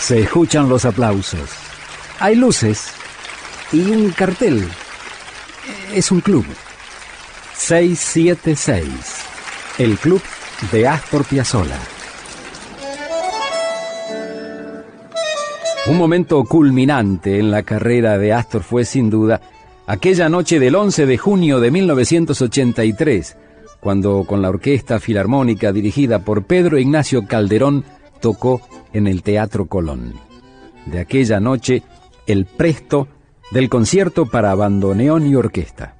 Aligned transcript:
Se 0.00 0.20
escuchan 0.20 0.68
los 0.68 0.86
aplausos. 0.86 1.50
Hay 2.18 2.34
luces 2.34 2.90
y 3.70 3.82
un 3.82 4.10
cartel. 4.10 4.66
Es 5.94 6.10
un 6.10 6.20
club. 6.20 6.44
676. 7.54 8.88
El 9.78 9.98
club 9.98 10.22
de 10.72 10.88
Astor 10.88 11.24
Piazzolla. 11.24 11.78
Un 15.86 15.98
momento 15.98 16.44
culminante 16.44 17.38
en 17.38 17.50
la 17.50 17.62
carrera 17.62 18.18
de 18.18 18.32
Astor 18.32 18.62
fue 18.62 18.84
sin 18.84 19.10
duda 19.10 19.40
aquella 19.86 20.28
noche 20.28 20.58
del 20.58 20.74
11 20.76 21.06
de 21.06 21.18
junio 21.18 21.60
de 21.60 21.70
1983, 21.70 23.36
cuando 23.80 24.24
con 24.24 24.40
la 24.40 24.48
Orquesta 24.48 24.98
Filarmónica 24.98 25.72
dirigida 25.72 26.20
por 26.20 26.44
Pedro 26.44 26.78
Ignacio 26.78 27.26
Calderón 27.26 27.84
tocó 28.20 28.62
en 28.92 29.06
el 29.06 29.22
Teatro 29.22 29.66
Colón. 29.66 30.14
De 30.86 30.98
aquella 30.98 31.40
noche, 31.40 31.82
el 32.26 32.46
presto 32.46 33.08
del 33.50 33.68
concierto 33.68 34.26
para 34.26 34.54
bandoneón 34.54 35.26
y 35.26 35.34
orquesta. 35.34 35.99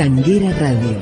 Tanguera 0.00 0.50
Radio 0.58 0.96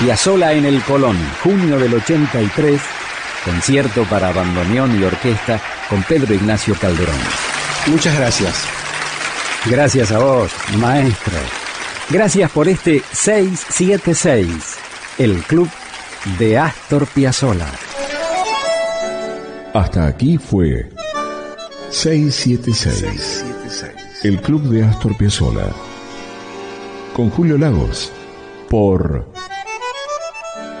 Piazzola 0.00 0.54
en 0.54 0.64
el 0.64 0.82
Colón, 0.82 1.18
junio 1.42 1.78
del 1.78 1.92
83, 1.92 2.80
concierto 3.44 4.04
para 4.04 4.32
bandoneón 4.32 4.98
y 4.98 5.04
orquesta 5.04 5.60
con 5.90 6.02
Pedro 6.04 6.32
Ignacio 6.32 6.74
Calderón. 6.74 7.18
Muchas 7.86 8.16
gracias. 8.16 8.64
Gracias 9.66 10.10
a 10.10 10.18
vos, 10.18 10.52
maestro. 10.78 11.36
Gracias 12.08 12.50
por 12.50 12.66
este 12.68 13.02
676, 13.12 14.48
el 15.18 15.42
club 15.42 15.68
de 16.38 16.58
Astor 16.58 17.06
Piazzola. 17.06 17.68
Hasta 19.74 20.06
aquí 20.06 20.38
fue 20.38 20.88
676, 21.90 23.44
el 24.22 24.40
club 24.40 24.62
de 24.62 24.82
Astor 24.82 25.14
Piazzola. 25.18 25.68
Con 27.14 27.28
Julio 27.28 27.58
Lagos, 27.58 28.10
por 28.70 29.30